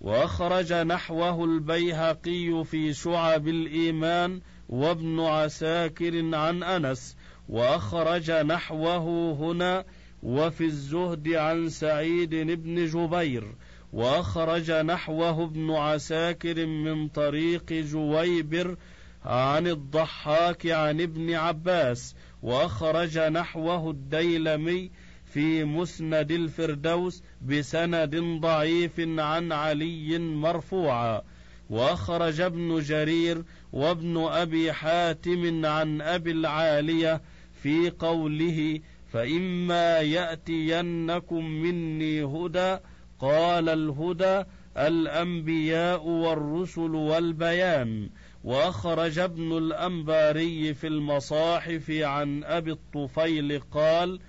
وأخرج 0.00 0.72
نحوه 0.72 1.44
البيهقي 1.44 2.64
في 2.64 2.92
شعب 2.92 3.48
الإيمان 3.48 4.40
وابن 4.68 5.20
عساكر 5.20 6.34
عن 6.34 6.62
أنس. 6.62 7.16
وأخرج 7.48 8.30
نحوه 8.30 9.32
هنا 9.32 9.84
وفي 10.22 10.64
الزهد 10.64 11.28
عن 11.28 11.68
سعيد 11.68 12.34
بن 12.34 12.86
جبير. 12.86 13.54
وأخرج 13.92 14.70
نحوه 14.70 15.44
ابن 15.44 15.70
عساكر 15.70 16.66
من 16.66 17.08
طريق 17.08 17.72
جويبر 17.72 18.76
عن 19.24 19.66
الضحاك 19.66 20.66
عن 20.66 21.00
ابن 21.00 21.34
عباس 21.34 22.14
وأخرج 22.42 23.18
نحوه 23.18 23.90
الديلمي 23.90 24.90
في 25.24 25.64
مسند 25.64 26.30
الفردوس 26.30 27.22
بسند 27.42 28.16
ضعيف 28.40 29.00
عن 29.00 29.52
علي 29.52 30.18
مرفوعا. 30.18 31.22
وأخرج 31.70 32.40
ابن 32.40 32.80
جرير 32.80 33.44
وابن 33.72 34.18
أبي 34.18 34.72
حاتم 34.72 35.66
عن 35.66 36.00
أبي 36.00 36.30
العالية 36.30 37.22
في 37.62 37.90
قوله 37.90 38.80
فإما 39.12 39.98
يأتينكم 40.00 41.44
مني 41.44 42.22
هدى 42.22 42.78
قال 43.18 43.68
الهدى 43.68 44.44
الأنبياء 44.76 46.06
والرسل 46.06 46.94
والبيان 46.94 48.08
وأخرج 48.44 49.18
ابن 49.18 49.58
الأنباري 49.58 50.74
في 50.74 50.86
المصاحف 50.86 51.90
عن 51.90 52.44
أبي 52.44 52.72
الطفيل 52.72 53.60
قال 53.70 54.20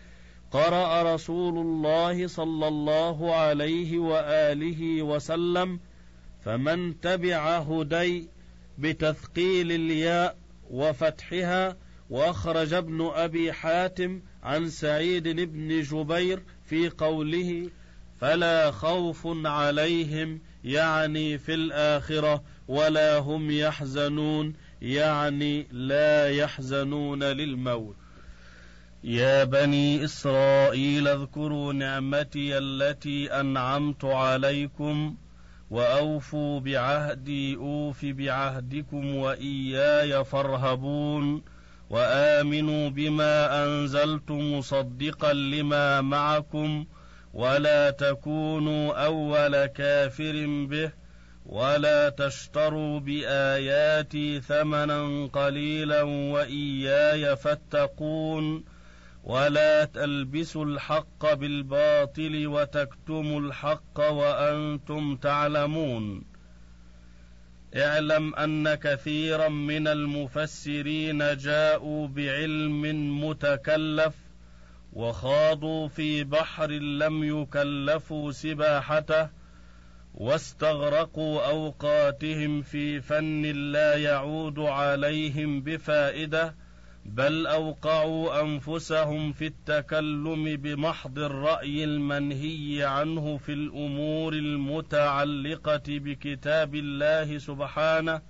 قرأ 0.52 1.15
رسول 1.15 1.58
الله 1.58 2.28
صلى 2.28 2.67
الله 2.67 3.36
عليه 3.36 3.97
وآله 3.97 5.04
وسلم 5.04 5.80
فمن 6.45 6.99
تبع 6.99 7.58
هدي 7.58 8.30
بتثقيل 8.78 9.71
الياء 9.71 10.38
وفتحها 10.71 11.78
وأخرج 12.10 12.73
ابن 12.73 13.12
أبي 13.13 13.54
حاتم 13.54 14.21
عن 14.43 14.69
سعيد 14.69 15.28
بن 15.28 15.82
جبير 15.82 16.43
في 16.65 16.89
قوله 16.89 17.69
فلا 18.19 18.71
خوف 18.71 19.28
عليهم 19.45 20.41
يعني 20.63 21.38
في 21.38 21.54
الآخرة 21.54 22.43
ولا 22.67 23.17
هم 23.17 23.52
يحزنون 23.52 24.54
يعني 24.82 25.67
لا 25.71 26.30
يحزنون 26.30 27.23
للموت. 27.23 27.95
يا 29.04 29.43
بني 29.43 30.04
اسرائيل 30.04 31.08
اذكروا 31.08 31.73
نعمتي 31.73 32.58
التي 32.58 33.32
انعمت 33.32 34.06
عليكم 34.06 35.15
واوفوا 35.71 36.60
بعهدي 36.60 37.56
اوف 37.56 38.06
بعهدكم 38.06 39.15
واياي 39.15 40.23
فارهبون 40.26 41.41
وامنوا 41.89 42.89
بما 42.89 43.65
انزلت 43.65 44.32
مصدقا 44.32 45.34
لما 45.34 46.02
معكم 46.02 46.86
ولا 47.34 47.89
تكونوا 47.89 49.06
اول 49.06 49.65
كافر 49.65 50.65
به. 50.69 51.02
ولا 51.45 52.10
تشتروا 52.10 52.99
باياتي 52.99 54.41
ثمنا 54.41 55.29
قليلا 55.34 56.01
واياي 56.01 57.36
فاتقون 57.36 58.63
ولا 59.23 59.86
تلبسوا 59.86 60.65
الحق 60.65 61.34
بالباطل 61.34 62.47
وتكتموا 62.47 63.39
الحق 63.39 63.99
وأنتم 63.99 65.15
تعلمون. 65.15 66.23
اعلم 67.75 68.36
ان 68.36 68.75
كثيرا 68.75 69.49
من 69.49 69.88
المفسرين 69.88 71.38
جاءوا 71.38 72.08
بعلم 72.08 72.82
متكلف 73.25 74.15
وخاضوا 74.93 75.88
في 75.88 76.23
بحر 76.23 76.71
لم 76.71 77.23
يكلفوا 77.23 78.32
سباحته 78.32 79.42
واستغرقوا 80.13 81.49
أوقاتهم 81.49 82.62
في 82.62 83.02
فن 83.02 83.41
لا 83.41 83.95
يعود 83.95 84.60
عليهم 84.60 85.62
بفائدة 85.62 86.56
بل 87.06 87.47
أوقعوا 87.47 88.41
أنفسهم 88.41 89.34
في 89.34 89.45
التكلم 89.45 90.56
بمحض 90.56 91.19
الرأي 91.19 91.84
المنهي 91.84 92.84
عنه 92.84 93.38
في 93.38 93.54
الأمور 93.54 94.34
المتعلقة 94.34 95.84
بكتاب 95.88 96.76
الله 96.76 97.38
سبحانه. 97.38 98.21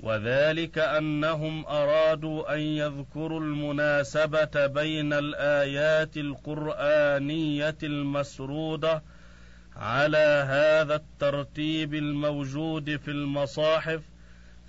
وذلك 0.00 0.78
أنهم 0.78 1.66
أرادوا 1.66 2.54
أن 2.54 2.60
يذكروا 2.60 3.40
المناسبة 3.40 4.66
بين 4.66 5.12
الآيات 5.12 6.16
القرآنية 6.16 7.78
المسرودة 7.82 9.02
على 9.78 10.44
هذا 10.48 10.94
الترتيب 10.94 11.94
الموجود 11.94 12.96
في 12.96 13.10
المصاحف 13.10 14.02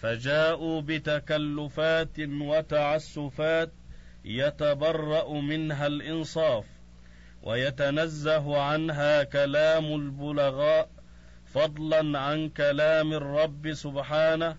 فجاءوا 0.01 0.81
بتكلفات 0.81 2.19
وتعسفات 2.19 3.71
يتبرأ 4.25 5.33
منها 5.33 5.87
الإنصاف 5.87 6.65
ويتنزه 7.43 8.61
عنها 8.61 9.23
كلام 9.23 9.85
البلغاء 9.85 10.89
فضلا 11.45 12.19
عن 12.19 12.49
كلام 12.49 13.13
الرب 13.13 13.73
سبحانه 13.73 14.57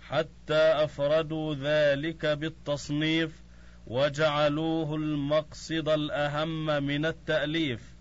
حتى 0.00 0.62
أفردوا 0.84 1.54
ذلك 1.54 2.26
بالتصنيف 2.26 3.42
وجعلوه 3.86 4.94
المقصد 4.94 5.88
الأهم 5.88 6.66
من 6.66 7.06
التأليف. 7.06 7.93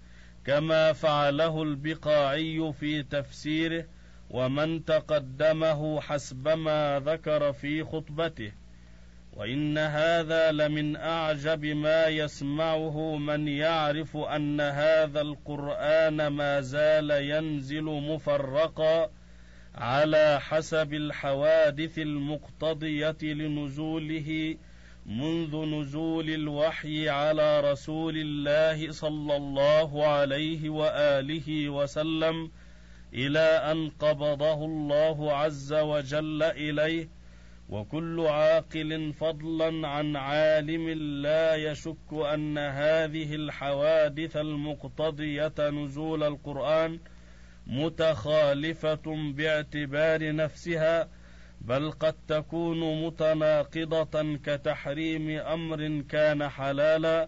كما 0.46 0.94
فعله 0.94 1.64
البقاعي 1.64 2.74
في 2.74 3.04
تفسيره 3.04 3.86
ومن 4.30 4.86
تقدمه 4.86 6.02
حسب 6.02 6.48
ما 6.48 7.02
ذكر 7.06 7.54
في 7.54 7.84
خطبته. 7.84 8.52
وإن 9.34 9.78
هذا 9.78 10.52
لمن 10.52 10.96
أعجب 10.96 11.66
ما 11.66 12.08
يسمعه 12.08 13.18
من 13.18 13.48
يعرف 13.48 14.18
أن 14.18 14.62
هذا 14.62 15.22
القرآن 15.22 16.28
ما 16.28 16.62
زال 16.62 17.12
ينزل 17.12 17.84
مفرقا 17.84 19.10
على 19.76 20.40
حسب 20.42 20.94
الحوادث 20.94 22.00
المقتضية 22.00 23.18
لنزوله 23.22 24.58
منذ 25.06 25.66
نزول 25.66 26.30
الوحي 26.30 27.10
على 27.10 27.72
رسول 27.72 28.18
الله 28.18 28.92
صلى 28.92 29.36
الله 29.36 30.06
عليه 30.08 30.70
وآله 30.70 31.70
وسلم 31.70 32.52
إلى 33.14 33.40
أن 33.40 33.90
قبضه 33.90 34.66
الله 34.66 35.34
عز 35.34 35.74
وجل 35.74 36.44
إليه 36.44 37.10
وكل 37.70 38.20
عاقل 38.20 39.14
فضلا 39.14 39.88
عن 39.88 40.16
عالم 40.16 40.90
لا 41.22 41.56
يشك 41.56 42.14
أن 42.34 42.58
هذه 42.58 43.36
الحوادث 43.36 44.38
المقتضية 44.38 45.54
نزول 45.70 46.24
القرآن 46.24 47.00
متخالفة 47.68 49.32
باعتبار 49.34 50.36
نفسها 50.36 51.10
بل 51.64 51.92
قد 51.92 52.16
تكون 52.28 53.06
متناقضة 53.06 54.38
كتحريم 54.44 55.30
أمر 55.30 56.04
كان 56.10 56.50
حلالا 56.50 57.28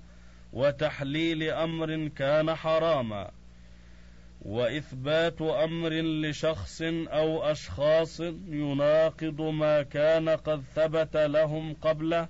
وتحليل 0.54 1.44
أمر 1.44 2.08
كان 2.08 2.56
حراما. 2.56 3.32
وإثبات 4.42 5.42
أمر 5.42 5.90
لشخص 5.94 6.82
أو 7.08 7.44
أشخاص 7.44 8.20
يناقض 8.48 9.42
ما 9.42 9.82
كان 9.84 10.30
قد 10.30 10.64
ثبت 10.76 11.18
لهم 11.18 11.74
قبله 11.74 12.28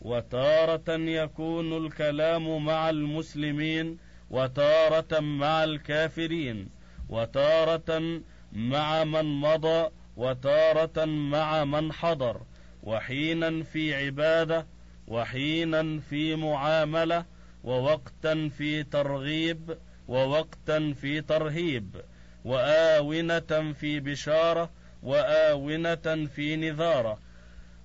وتارة 0.00 0.94
يكون 0.94 1.86
الكلام 1.86 2.64
مع 2.64 2.90
المسلمين 2.90 3.98
وتارة 4.30 5.20
مع 5.20 5.64
الكافرين 5.64 6.68
وتارة 7.08 8.20
مع 8.52 9.04
من 9.04 9.24
مضى 9.24 9.88
وتارة 10.16 11.04
مع 11.04 11.64
من 11.64 11.92
حضر 11.92 12.40
وحينا 12.82 13.62
في 13.62 13.94
عبادة 13.94 14.66
وحينا 15.08 16.00
في 16.00 16.36
معاملة 16.36 17.24
ووقتا 17.64 18.50
في 18.58 18.82
ترغيب 18.82 19.78
ووقتا 20.08 20.92
في 21.00 21.20
ترهيب 21.20 21.96
وآونة 22.44 23.72
في 23.80 24.00
بشارة 24.00 24.70
وآونة 25.02 26.26
في 26.34 26.56
نذارة 26.56 27.18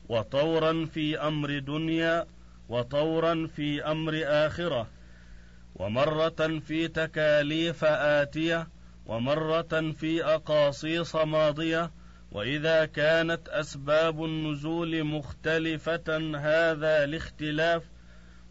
وطورا 0.10 0.86
في 0.86 1.20
أمر 1.20 1.60
دنيا 1.60 2.26
وطورا 2.70 3.48
في 3.56 3.84
أمر 3.84 4.22
آخرة 4.26 4.88
ومرة 5.76 6.60
في 6.68 6.88
تكاليف 6.88 7.84
آتية 7.86 8.68
ومرة 9.06 9.94
في 10.00 10.26
أقاصيص 10.26 11.15
ماضية 11.15 11.92
وإذا 12.32 12.86
كانت 12.86 13.50
أسباب 13.50 14.26
النزول 14.26 15.04
مختلفة 15.04 16.18
هذا 16.38 17.04
الاختلاف 17.04 17.84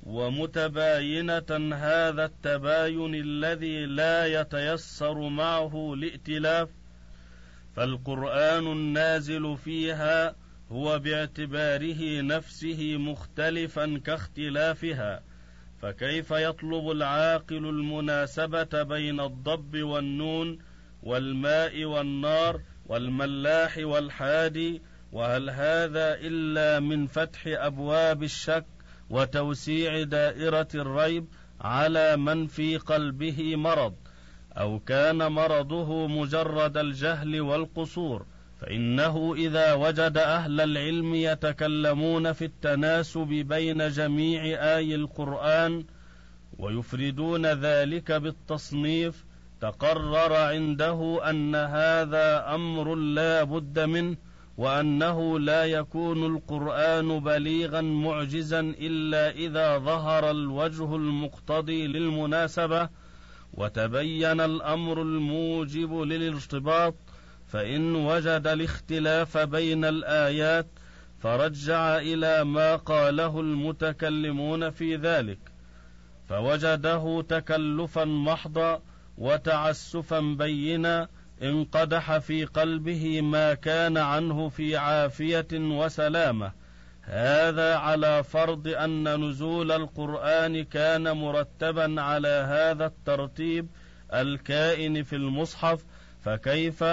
ومتباينة 0.02 1.74
هذا 1.74 2.24
التباين 2.24 3.14
الذي 3.14 3.86
لا 3.86 4.26
يتيسر 4.26 5.28
معه 5.28 5.94
الائتلاف. 5.94 6.68
فالقرآن 7.76 8.66
النازل 8.66 9.56
فيها 9.56 10.34
هو 10.72 10.98
باعتباره 10.98 12.20
نفسه 12.20 12.96
مختلفا 12.96 14.00
كاختلافها. 14.04 15.22
فكيف 15.82 16.30
يطلب 16.30 16.90
العاقل 16.90 17.68
المناسبة 17.68 18.82
بين 18.82 19.20
الضب 19.20 19.82
والنون 19.82 20.58
والماء 21.02 21.84
والنار؟ 21.84 22.60
والملاح 22.88 23.78
والحادي 23.78 24.82
وهل 25.12 25.50
هذا 25.50 26.14
إلا 26.14 26.80
من 26.80 27.06
فتح 27.06 27.42
أبواب 27.46 28.22
الشك 28.22 28.66
وتوسيع 29.10 30.02
دائرة 30.02 30.68
الريب 30.74 31.26
على 31.60 32.16
من 32.16 32.46
في 32.46 32.76
قلبه 32.76 33.56
مرض 33.56 33.94
أو 34.58 34.78
كان 34.78 35.32
مرضه 35.32 36.06
مجرد 36.06 36.76
الجهل 36.76 37.40
والقصور 37.40 38.26
فإنه 38.60 39.34
إذا 39.34 39.74
وجد 39.74 40.18
أهل 40.18 40.60
العلم 40.60 41.14
يتكلمون 41.14 42.32
في 42.32 42.44
التناسب 42.44 43.28
بين 43.28 43.88
جميع 43.88 44.42
آي 44.76 44.94
القرآن 44.94 45.84
ويفردون 46.58 47.46
ذلك 47.46 48.12
بالتصنيف 48.12 49.24
تقرر 49.60 50.32
عنده 50.32 51.20
أن 51.30 51.54
هذا 51.54 52.54
أمر 52.54 52.94
لا 52.94 53.44
بد 53.44 53.78
منه 53.78 54.16
وأنه 54.58 55.38
لا 55.38 55.64
يكون 55.64 56.26
القرآن 56.26 57.20
بليغا 57.20 57.80
معجزا 57.80 58.60
إلا 58.60 59.30
إذا 59.30 59.78
ظهر 59.78 60.30
الوجه 60.30 60.96
المقتضي 60.96 61.86
للمناسبة 61.86 62.88
وتبين 63.54 64.40
الأمر 64.40 65.02
الموجب 65.02 65.94
للارتباط 65.94 66.94
فإن 67.46 67.94
وجد 67.94 68.46
الاختلاف 68.46 69.38
بين 69.38 69.84
الآيات 69.84 70.66
فرجع 71.20 71.98
إلى 71.98 72.44
ما 72.44 72.76
قاله 72.76 73.40
المتكلمون 73.40 74.70
في 74.70 74.96
ذلك 74.96 75.38
فوجده 76.28 77.24
تكلفا 77.28 78.04
محضا 78.04 78.82
وتعسفا 79.18 80.20
بينا 80.20 81.08
انقدح 81.42 82.18
في 82.18 82.44
قلبه 82.44 83.20
ما 83.20 83.54
كان 83.54 83.96
عنه 83.96 84.48
في 84.48 84.76
عافية 84.76 85.48
وسلامة. 85.52 86.52
هذا 87.02 87.76
على 87.76 88.24
فرض 88.24 88.68
أن 88.68 89.24
نزول 89.28 89.72
القرآن 89.72 90.64
كان 90.64 91.12
مرتبا 91.12 92.02
على 92.02 92.46
هذا 92.48 92.86
الترتيب 92.86 93.68
الكائن 94.14 95.02
في 95.02 95.16
المصحف 95.16 95.84
فكيف 96.20 96.84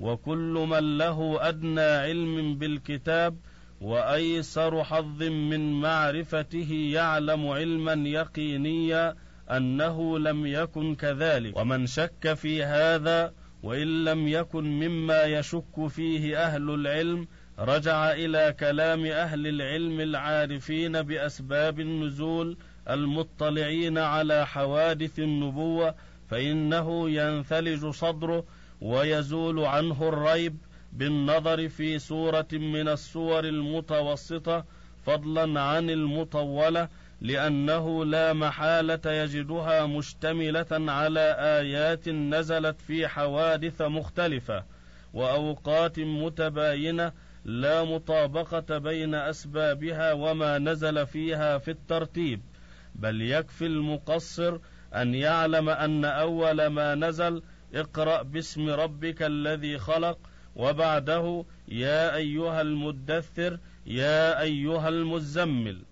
وكل 0.00 0.66
من 0.70 0.98
له 0.98 1.48
أدنى 1.48 1.80
علم 1.80 2.58
بالكتاب 2.58 3.36
وأيسر 3.80 4.84
حظ 4.84 5.22
من 5.22 5.80
معرفته 5.80 6.90
يعلم 6.92 7.48
علما 7.48 8.08
يقينيا 8.08 9.14
أنه 9.56 10.18
لم 10.18 10.46
يكن 10.46 10.94
كذلك. 10.94 11.56
ومن 11.56 11.86
شك 11.86 12.34
في 12.34 12.64
هذا 12.64 13.32
وإن 13.62 14.04
لم 14.04 14.28
يكن 14.28 14.64
مما 14.64 15.22
يشك 15.22 15.86
فيه 15.88 16.44
أهل 16.46 16.70
العلم 16.70 17.26
رجع 17.58 18.12
إلى 18.12 18.54
كلام 18.60 19.06
أهل 19.06 19.46
العلم 19.46 20.00
العارفين 20.00 21.02
بأسباب 21.02 21.80
النزول 21.80 22.56
المطلعين 22.90 23.98
على 23.98 24.46
حوادث 24.46 25.18
النبوة 25.18 25.94
فإنه 26.28 27.10
ينثلج 27.10 27.86
صدره 27.86 28.44
ويزول 28.80 29.60
عنه 29.60 30.08
الريب 30.08 30.56
بالنظر 30.92 31.68
في 31.68 31.98
سوره 31.98 32.48
من 32.52 32.88
السور 32.88 33.44
المتوسطة 33.44 34.64
فضلا 35.06 35.60
عن 35.60 35.90
المطولة 35.90 36.88
لأنه 37.20 38.04
لا 38.04 38.32
محالة 38.32 39.12
يجدها 39.12 39.86
مشتملة 39.86 40.66
على 40.92 41.36
آيات 41.38 42.08
نزلت 42.08 42.80
في 42.80 43.08
حوادث 43.08 43.82
مختلفة 43.82 44.64
وأوقات 45.14 45.98
متباينة 45.98 47.12
لا 47.44 47.84
مطابقة 47.84 48.78
بين 48.78 49.14
أسبابها 49.14 50.12
وما 50.12 50.58
نزل 50.58 51.06
فيها 51.06 51.58
في 51.58 51.70
الترتيب 51.70 52.40
بل 52.94 53.22
يكفي 53.22 53.66
المقصر 53.66 54.58
أن 54.94 55.14
يعلم 55.14 55.68
أن 55.68 56.04
أول 56.04 56.66
ما 56.66 56.94
نزل 56.94 57.42
اقرأ 57.74 58.22
باسم 58.22 58.68
ربك 58.68 59.22
الذي 59.22 59.78
خلق 59.78 60.18
وبعده 60.56 61.44
يا 61.68 62.16
أيها 62.16 62.60
المدثر 62.60 63.58
يا 63.86 64.40
أيها 64.42 64.88
المزمل. 64.88 65.82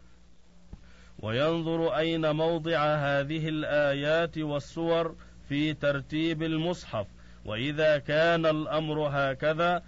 وينظر 1.19 1.97
أين 1.97 2.31
موضع 2.31 2.79
هذه 2.79 3.49
الآيات 3.49 4.39
والسور 4.39 5.15
في 5.49 5.75
ترتيب 5.75 6.43
المصحف 6.43 7.07
وإذا 7.45 7.99
كان 7.99 8.47
الأمر 8.47 9.09
هكذا 9.13 9.83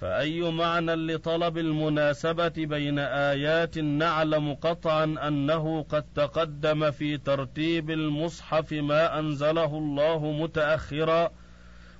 فأي 0.00 0.40
معنى 0.50 0.94
لطلب 0.94 1.58
المناسبة 1.58 2.52
بين 2.56 2.98
آيات 2.98 3.78
نعلم 3.78 4.54
قطعا 4.54 5.04
أنه 5.04 5.82
قد 5.82 6.04
تقدم 6.14 6.90
في 6.90 7.18
ترتيب 7.18 7.90
المصحف 7.90 8.72
ما 8.72 9.18
أنزله 9.18 9.78
الله 9.78 10.32
متاخرا 10.32 11.30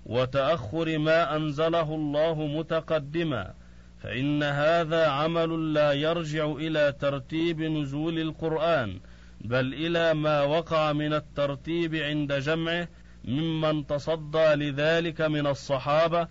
وتأخر 0.06 0.98
ما 0.98 1.36
أنزله 1.36 1.94
الله 1.94 2.46
متقدما. 2.46 3.54
فإن 4.02 4.42
هذا 4.42 5.06
عمل 5.06 5.74
لا 5.74 5.92
يرجع 5.92 6.52
إلى 6.52 6.94
ترتيب 7.00 7.62
نزول 7.62 8.18
القرآن 8.18 9.00
بل 9.40 9.74
إلى 9.74 10.14
ما 10.14 10.42
وقع 10.42 10.92
من 10.92 11.12
الترتيب 11.12 11.94
عند 11.94 12.32
جمعه 12.32 12.88
ممن 13.24 13.86
تصدى 13.86 14.54
لذلك 14.54 15.20
من 15.20 15.46
الصحابة 15.46 16.28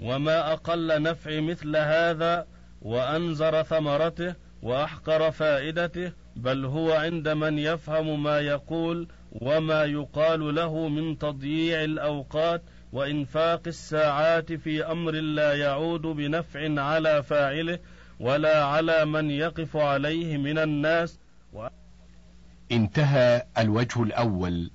وما 0.00 0.52
أقل 0.52 1.02
نفع 1.02 1.40
مثل 1.40 1.76
هذا 1.76 2.46
وأنزر 2.82 3.62
ثمرته 3.62 4.34
وأحقر 4.62 5.30
فائدته 5.30 6.12
بل 6.36 6.64
هو 6.64 6.92
عند 6.92 7.28
من 7.28 7.58
يفهم 7.58 8.22
ما 8.22 8.40
يقول 8.40 9.08
وما 9.32 9.84
يقال 9.84 10.54
له 10.54 10.88
من 10.88 11.18
تضييع 11.18 11.84
الأوقات 11.84 12.62
وإنفاق 12.92 13.62
الساعات 13.66 14.52
في 14.52 14.84
أمر 14.84 15.12
لا 15.12 15.54
يعود 15.54 16.02
بنفع 16.02 16.80
على 16.82 17.22
فاعله 17.22 17.78
ولا 18.20 18.64
على 18.64 19.04
من 19.04 19.30
يقف 19.30 19.76
عليه 19.76 20.36
من 20.36 20.58
الناس 20.58 21.18
انتهى 22.72 23.42
الوجه 23.58 24.02
الأول. 24.02 24.70